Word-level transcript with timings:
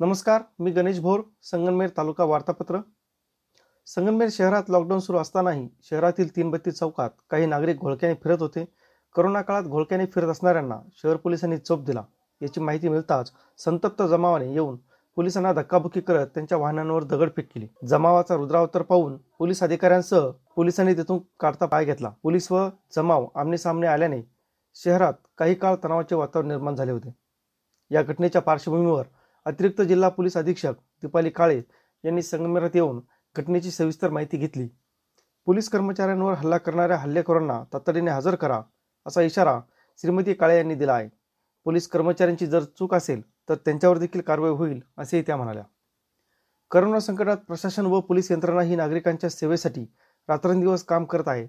नमस्कार 0.00 0.42
मी 0.58 0.70
गणेश 0.70 0.98
भोर 0.98 1.20
संगमनेर 1.42 1.90
तालुका 1.96 2.24
वार्तापत्र. 2.24 2.78
संगमनेर 3.86 4.28
शहरात 4.32 4.62
लॉकडाऊन 4.68 5.00
सुरू 5.00 5.18
असतानाही 5.18 5.68
शहरातील 5.90 6.36
तीनबत्ती 6.36 6.70
चौकात 6.70 7.10
काही 7.30 7.46
नागरिक 7.46 7.76
घोळक्याने 7.76 8.14
फिरत 8.14 8.38
होते. 8.40 8.64
करोना 9.16 9.42
काळात 9.42 9.62
घोळक्याने 9.62 10.06
फिरत 10.06 10.28
असणाऱ्यांना 10.28 10.78
शहर 11.02 11.16
पोलिसांनी 11.16 11.56
चोप 11.56 11.82
दिला. 11.84 12.02
याची 12.42 12.60
माहिती 12.60 12.88
मिळताच 12.88 13.32
संतप्त 13.58 14.02
जमावाने 14.02 14.52
येऊन 14.52 14.76
पोलिसांना 15.16 15.52
धक्काबुक्की 15.52 16.00
करत 16.00 16.26
त्यांच्या 16.26 16.58
वाहनांवर 16.58 17.04
दगडफेक 17.04 17.48
केली. 17.54 17.68
जमावाचा 17.86 18.34
रुद्रावतार 18.34 18.82
पाहून 18.82 19.16
पोलीस 19.38 19.62
अधिकाऱ्यांसह 19.62 20.30
पोलिसांनी 20.56 20.94
तिथून 20.94 21.18
काढता 21.40 21.66
पाय 21.66 21.84
घेतला. 21.84 22.12
पोलीस 22.22 22.52
व 22.52 22.68
जमाव 22.96 23.28
आमने 23.34 23.58
सामने 23.58 23.86
आल्याने 23.86 24.22
शहरात 24.74 25.14
काही 25.38 25.54
काळ 25.54 25.74
तणावाचे 25.84 26.14
वातावरण 26.14 26.48
निर्माण 26.48 26.74
झाले 26.74 26.92
होते. 26.92 27.14
या 27.90 28.02
घटनेच्या 28.02 28.42
पार्श्वभूमीवर 28.42 29.04
अतिरिक्त 29.50 29.80
जिल्हा 29.82 30.08
पोलीस 30.08 30.36
अधीक्षक 30.36 30.74
दीपाली 31.02 31.30
काळे 31.30 31.62
यांनी 32.04 32.22
संगमेरात 32.22 32.70
येऊन 32.74 33.00
घटनेची 33.36 33.70
सविस्तर 33.70 34.10
माहिती 34.10 34.36
घेतली. 34.36 34.68
पोलीस 35.46 35.68
कर्मचाऱ्यांवर 35.68 36.32
हल्ला 36.32 36.58
करणाऱ्या 36.58 36.96
हल्लेखोरांना 36.96 37.62
तातडीने 37.72 38.10
हजर 38.10 38.34
करा 38.34 38.60
असा 39.06 39.22
इशारा 39.22 39.60
श्रीमती 39.98 40.34
काळे 40.34 40.56
यांनी 40.56 40.74
दिला 40.74 40.94
आहे. 40.94 41.08
पोलीस 41.64 41.88
कर्मचाऱ्यांची 41.88 42.46
जर 42.46 42.62
चूक 42.78 42.94
असेल 42.94 43.22
तर 43.48 43.54
त्यांच्यावर 43.54 43.98
देखील 43.98 44.20
कारवाई 44.20 44.50
होईल 44.50 44.80
असेही 44.98 45.22
त्या 45.26 45.36
म्हणाल्या. 45.36 45.64
करोना 46.70 47.00
संकटात 47.00 47.36
प्रशासन 47.36 47.86
व 47.86 48.00
पोलीस 48.00 48.30
यंत्रणा 48.30 48.62
ही 48.62 48.76
नागरिकांच्या 48.76 49.30
सेवेसाठी 49.30 49.86
रात्रंदिवस 50.28 50.84
काम 50.84 51.04
करत 51.04 51.28
आहे. 51.28 51.46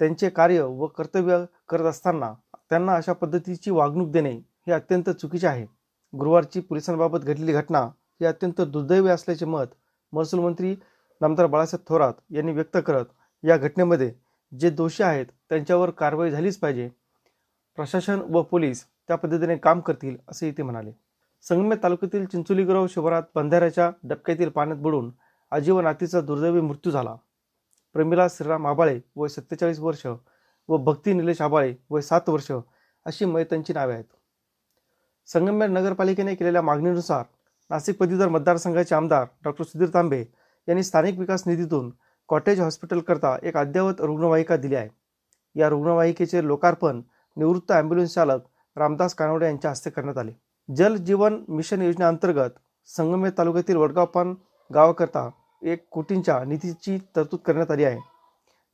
त्यांचे 0.00 0.28
कार्य 0.28 0.62
व 0.62 0.86
कर्तव्य 0.86 1.44
करत 1.68 1.84
असताना 1.84 2.32
त्यांना 2.70 2.94
अशा 2.94 3.12
पद्धतीची 3.12 3.70
वागणूक 3.70 4.10
देणे 4.10 4.40
हे 4.66 4.72
अत्यंत 4.72 5.10
चुकीचे 5.10 5.46
आहे. 5.46 5.66
गुरुवारची 6.14 6.60
पोलिसांबाबत 6.60 7.18
घडलेली 7.18 7.52
घटना 7.52 7.80
ही 8.20 8.24
अत्यंत 8.24 8.60
दुर्दैवी 8.60 9.08
असल्याचे 9.08 9.44
मत 9.44 9.66
महसूल 10.12 10.40
मंत्री 10.40 10.74
नामदार 11.20 11.46
बाळासाहेब 11.46 11.88
थोरात 11.88 12.14
यांनी 12.30 12.52
व्यक्त 12.52 12.78
करत 12.86 13.04
या 13.44 13.56
घटनेमध्ये 13.56 14.12
जे 14.52 14.70
दोषी 14.70 15.02
आहेत 15.02 15.26
त्यांच्यावर 15.48 15.90
कारवाई 15.90 16.30
झालीच 16.30 16.58
पाहिजे. 16.58 16.88
प्रशासन 17.76 18.20
व 18.30 18.42
पोलीस 18.42 18.84
त्या 19.08 19.16
पद्धतीने 19.16 19.56
काम 19.56 19.80
करतील 19.80 20.16
असेही 20.28 20.52
ते 20.52 20.62
म्हणाले. 20.62 20.92
संगमे 21.42 21.76
तालुक्यातील 21.82 22.24
चिंचोलीगुराव 22.26 22.86
शिवारात 22.86 23.22
बंधाऱ्याच्या 23.34 23.90
डबक्यातील 24.02 24.48
पाण्यात 24.48 24.78
बुडून 24.78 25.10
आजी 25.50 25.70
व 25.70 25.80
नातीचा 25.80 26.20
दुर्दैवी 26.20 26.60
मृत्यू 26.60 26.92
झाला. 26.92 27.14
प्रमिला 27.92 28.26
श्रीराम 28.30 28.66
आबाळे 28.66 29.00
वय 29.16 29.28
सत्तेचाळीस 29.28 29.78
वर्ष 29.78 30.06
व 30.68 30.76
भक्ती 30.76 31.12
निलेश 31.12 31.40
आबाळे 31.40 31.74
वय 31.90 32.00
सात 32.00 32.28
वर्ष 32.28 32.52
अशी 33.04 33.24
मयतांची 33.24 33.72
नावे 33.72 33.94
आहेत. 33.94 34.04
संगमेर 35.28 35.68
नगरपालिकेने 35.68 36.34
केलेल्या 36.34 36.62
मागणीनुसार 36.62 37.24
नाशिक 37.70 37.96
पदवीधर 37.98 38.28
मतदारसंघाचे 38.28 38.94
आमदार 38.94 39.26
डॉक्टर 39.44 39.64
सुधीर 39.64 39.88
तांबे 39.94 40.20
यांनी 40.68 40.82
स्थानिक 40.82 41.18
विकास 41.18 41.42
निधीतून 41.46 41.90
कॉटेज 42.28 42.60
हॉस्पिटलकरता 42.60 43.36
एक 43.42 43.56
अद्ययावत 43.56 44.00
रुग्णवाहिका 44.00 44.56
दिली 44.56 44.74
आहे. 44.74 44.88
या 45.56 45.68
रुग्णवाहिकेचे 45.68 46.46
लोकार्पण 46.46 47.00
निवृत्त 47.36 47.72
ॲम्ब्युलन्स 47.72 48.14
चालक 48.14 48.40
रामदास 48.76 49.14
कानवडे 49.14 49.46
यांच्या 49.46 49.70
हस्ते 49.70 49.90
करण्यात 49.90 50.18
आले. 50.18 50.32
जल 50.68 50.96
जीवन 50.96 51.42
मिशन 51.48 51.82
योजनेअंतर्गत 51.82 52.58
संगमेर 52.88 53.30
तालुक्यातील 53.38 53.76
वडगावपान 53.76 54.34
गावाकरता 54.70 55.28
एक 55.62 55.84
कोटींच्या 55.90 56.42
निधीची 56.44 56.98
तरतूद 57.16 57.40
करण्यात 57.46 57.70
आली 57.70 57.84
आहे. 57.84 57.98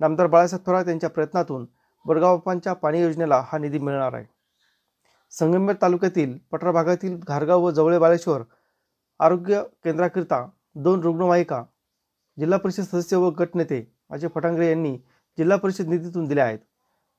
नामदार 0.00 0.26
बाळासाहेब 0.26 0.66
थोरात 0.66 0.88
यांच्या 0.88 1.10
प्रयत्नातून 1.10 1.66
वडगावपानच्या 2.06 2.72
पाणी 2.72 3.02
योजनेला 3.02 3.42
हा 3.46 3.58
निधी 3.58 3.78
मिळणार 3.78 4.14
आहे. 4.14 4.24
संगमेर 5.30 5.76
तालुक्यातील 5.82 6.36
पटरा 6.52 6.70
भागातील 6.72 7.18
घारगाव 7.28 7.62
व 7.62 7.70
जवळे 7.70 7.98
बाळेश्वर 7.98 8.42
आरोग्य 9.20 9.62
केंद्राकरिता 9.84 10.46
दोन 10.74 11.00
रुग्णवाहिका 11.00 11.62
जिल्हा 12.38 12.58
परिषद 12.58 12.84
सदस्य 12.84 13.16
व 13.16 13.30
गटनेते 13.30 13.86
अजय 14.10 14.28
फटांगरे 14.34 14.68
यांनी 14.68 14.96
जिल्हा 15.38 15.56
परिषद 15.58 15.88
निधीतून 15.88 16.24
दिल्या 16.24 16.44
आहेत. 16.44 16.58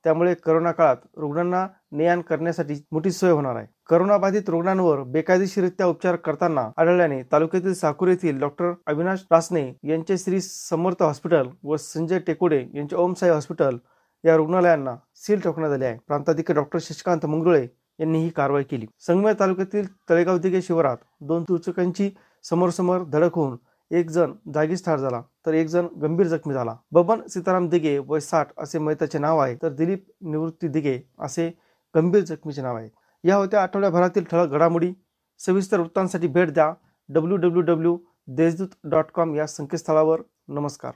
त्यामुळे 0.04 0.34
करोना 0.34 0.72
काळात 0.72 0.96
रुग्णांना 1.16 1.66
ने 1.92 2.20
करण्यासाठी 2.22 2.74
मोठी 2.92 3.10
सोय 3.10 3.30
होणार 3.30 3.56
आहे. 3.56 3.66
करोनाबाधित 3.86 4.48
रुग्णांवर 4.48 5.02
बेकायदेशीररित्या 5.02 5.86
उपचार 5.86 6.16
करताना 6.16 6.68
आढळल्याने 6.76 7.22
तालुक्यातील 7.32 7.74
साकूर 7.74 8.08
येथील 8.08 8.38
डॉक्टर 8.40 8.72
अविनाश 8.86 9.24
रासने 9.30 9.68
यांचे 9.82 10.18
श्री 10.18 10.40
समर्थ 10.40 11.02
हॉस्पिटल 11.02 11.48
व 11.62 11.76
संजय 11.76 12.18
टेकुडे 12.18 12.64
यांचे 12.74 12.96
ओमसाई 12.96 13.30
हॉस्पिटल 13.30 13.76
या 14.24 14.36
रुग्णालयांना 14.36 14.96
सील 15.14 15.40
ठोकण्यात 15.40 15.72
आले 15.72 15.84
आहे. 15.84 15.98
प्रांताधिकारी 16.06 16.56
डॉक्टर 16.56 16.78
शशिकांत 16.82 17.26
मंगरुळे 17.26 17.66
यांनी 18.00 18.18
ही 18.18 18.28
कारवाई 18.28 18.62
केली. 18.62 18.86
संगमेर 19.00 19.34
तालुक्यातील 19.40 19.86
तळेगाव 20.10 20.38
दिघे 20.38 20.62
शिवारात 20.62 20.96
दोन 21.20 21.42
दुचकांची 21.42 22.10
समोरसमोर 22.44 23.02
धडक 23.04 23.34
होऊन 23.34 23.56
एक 23.90 24.10
जण 24.10 24.32
जागीच 24.54 24.84
ठार 24.84 24.98
झाला 24.98 25.20
तर 25.46 25.54
एक 25.54 25.66
जण 25.66 25.86
गंभीर 26.02 26.26
जखमी 26.26 26.54
झाला. 26.54 26.76
बबन 26.92 27.26
सीताराम 27.26 27.68
दिघे 27.68 27.98
वय 27.98 28.20
साठ 28.20 28.48
असे 28.58 28.78
मैताचे 28.78 29.18
नाव 29.18 29.38
आहे 29.38 29.54
तर 29.54 29.68
दिलीप 29.68 30.04
निवृत्ती 30.20 30.68
दिघे 30.68 31.00
असे 31.20 31.50
गंभीर 31.96 32.24
जखमीचे 32.24 32.62
नाव 32.62 32.76
आहे. 32.76 32.88
या 33.24 33.36
होत्या 33.36 33.62
आठवड्याभरातील 33.62 34.24
ठळक 34.24 34.48
घडामोडी. 34.48 34.92
सविस्तर 35.38 35.80
वृत्तांसाठी 35.80 36.26
भेट 36.26 36.50
द्या 36.50 36.72
W 37.08 37.36
W 37.36 37.60
W 37.62 37.98
Deshdoot 38.26 38.68
dot 38.84 39.10
com 39.14 39.34
या 39.34 39.46
संकेतस्थळावर. 39.46 40.20
नमस्कार. 40.48 40.92